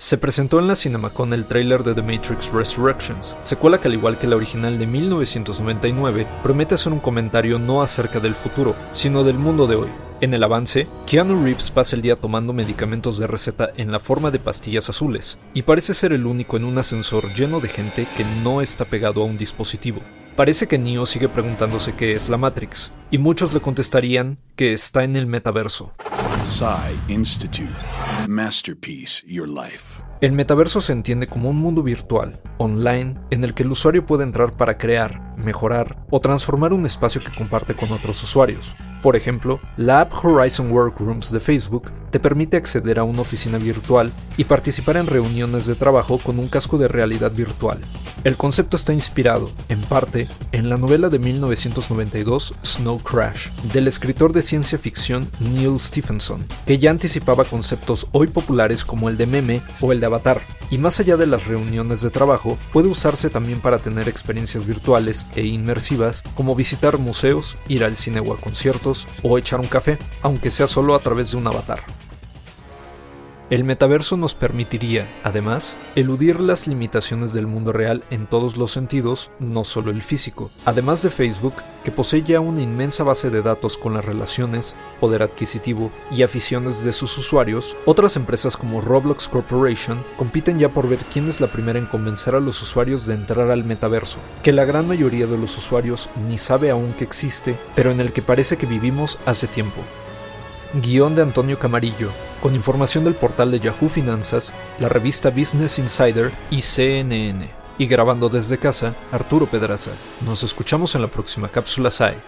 [0.00, 4.16] Se presentó en la CinemaCon el tráiler de The Matrix Resurrections, secuela que al igual
[4.16, 9.40] que la original de 1999, promete hacer un comentario no acerca del futuro, sino del
[9.40, 9.88] mundo de hoy.
[10.20, 14.30] En el avance, Keanu Reeves pasa el día tomando medicamentos de receta en la forma
[14.30, 18.24] de pastillas azules, y parece ser el único en un ascensor lleno de gente que
[18.44, 20.00] no está pegado a un dispositivo.
[20.36, 25.02] Parece que Neo sigue preguntándose qué es la Matrix, y muchos le contestarían que está
[25.02, 25.92] en el metaverso.
[28.26, 30.02] Masterpiece Your Life.
[30.22, 34.22] El metaverso se entiende como un mundo virtual, online, en el que el usuario puede
[34.22, 38.74] entrar para crear, mejorar o transformar un espacio que comparte con otros usuarios.
[39.02, 44.12] Por ejemplo, la app Horizon Workrooms de Facebook te permite acceder a una oficina virtual
[44.36, 47.80] y participar en reuniones de trabajo con un casco de realidad virtual.
[48.24, 54.32] El concepto está inspirado, en parte, en la novela de 1992 Snow Crash, del escritor
[54.32, 59.62] de ciencia ficción Neil Stephenson, que ya anticipaba conceptos hoy populares como el de meme
[59.80, 60.40] o el de avatar,
[60.70, 65.26] y más allá de las reuniones de trabajo, puede usarse también para tener experiencias virtuales
[65.34, 69.98] e inmersivas como visitar museos, ir al cine o a conciertos, o echar un café,
[70.22, 71.80] aunque sea solo a través de un avatar.
[73.50, 79.30] El metaverso nos permitiría, además, eludir las limitaciones del mundo real en todos los sentidos,
[79.38, 80.50] no solo el físico.
[80.66, 85.22] Además de Facebook, que posee ya una inmensa base de datos con las relaciones, poder
[85.22, 90.98] adquisitivo y aficiones de sus usuarios, otras empresas como Roblox Corporation compiten ya por ver
[91.10, 94.66] quién es la primera en convencer a los usuarios de entrar al metaverso, que la
[94.66, 98.58] gran mayoría de los usuarios ni sabe aún que existe, pero en el que parece
[98.58, 99.80] que vivimos hace tiempo.
[100.74, 102.10] Guión de Antonio Camarillo,
[102.40, 107.48] con información del portal de Yahoo Finanzas, la revista Business Insider y CNN.
[107.78, 109.92] Y grabando desde casa, Arturo Pedraza.
[110.24, 112.18] Nos escuchamos en la próxima cápsula SAE.